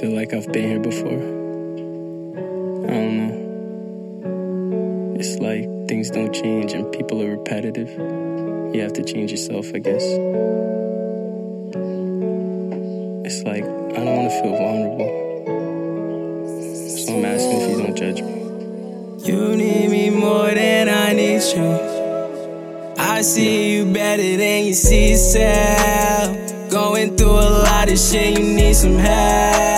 [0.00, 1.20] feel like I've been here before.
[2.88, 3.34] I don't know.
[5.20, 7.90] It's like things don't change and people are repetitive.
[8.74, 10.02] You have to change yourself, I guess.
[13.26, 15.10] It's like, I don't want to feel vulnerable.
[16.96, 18.32] So I'm asking if you don't judge me.
[19.28, 21.78] You need me more than I need you.
[22.96, 26.70] I see you better than you see yourself.
[26.70, 29.71] Going through a lot of shit, you need some help.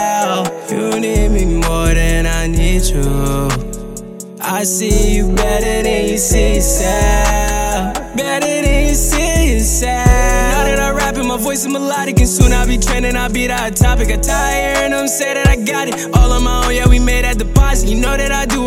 [4.54, 7.92] I see you better than you see yourself.
[8.16, 10.06] Better than you see yourself.
[10.06, 13.28] Now that I rap and my voice is melodic, and soon I'll be trending, I'll
[13.28, 14.10] be the hot topic.
[14.10, 15.96] I tired hearing them say that I got it.
[16.16, 17.88] All on my own, yeah, we made that deposit.
[17.88, 18.63] You know that I do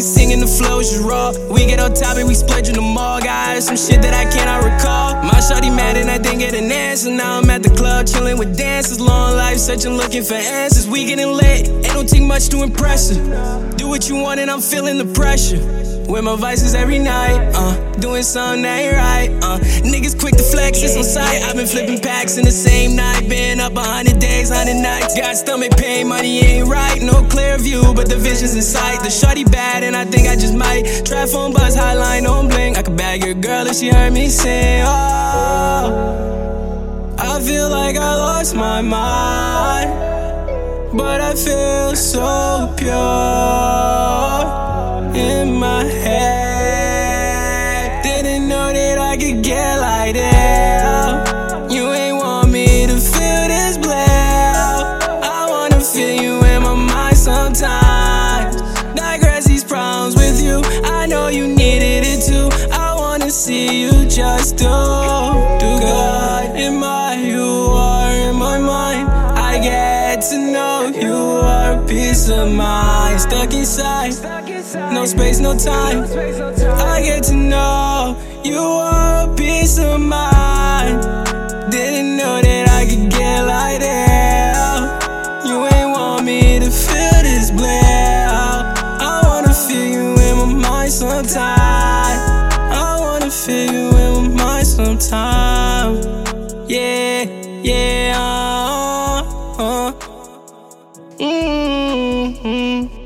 [0.00, 0.30] what I want.
[0.30, 1.32] And I can sing in the flow, just raw.
[1.52, 3.20] We get on top and we splurge in the mall.
[3.20, 5.22] Got some shit that I cannot recall.
[5.22, 7.10] My shawty mad and I didn't get an answer.
[7.10, 9.00] Now I'm at the club, chilling with dancers.
[9.00, 10.86] Long life, searching, looking for answers.
[10.88, 13.76] We getting lit, ain't don't take much to impress her.
[13.76, 15.60] Do what you want and I'm feeling the pressure.
[16.10, 17.89] With my vices every night, uh,
[18.20, 19.58] doing something that ain't right, uh.
[19.80, 21.42] Niggas quick to flex, it's on sight.
[21.42, 25.16] I've been flipping packs in the same night, been up a hundred days, hundred nights.
[25.16, 29.00] Got stomach pain, money ain't right, no clear view, but the vision's in sight.
[29.00, 31.06] The shawty bad, and I think I just might.
[31.06, 32.76] Trap phone buzz, hotline on blink.
[32.76, 34.82] I could bag your girl if she heard me sing.
[34.84, 35.96] Oh,
[37.18, 39.90] I feel like I lost my mind,
[40.96, 43.79] but I feel so pure
[49.10, 51.68] I could get like that.
[51.68, 55.08] You ain't want me to feel this blast.
[55.08, 58.62] I wanna feel you in my mind sometimes.
[58.94, 60.62] Digress these problems with you.
[60.84, 62.50] I know you needed it too.
[62.70, 65.09] I wanna see you just do
[70.20, 74.12] like to know you are a piece of mind Stuck inside,
[74.92, 76.04] no space, no time.
[76.78, 81.02] I get to know you are a piece of mind.
[81.70, 85.46] Didn't know that I could get like that.
[85.46, 88.28] You ain't want me to feel this blare.
[88.28, 91.49] I wanna feel you in my mind sometimes.
[101.20, 102.99] Mm-hmm.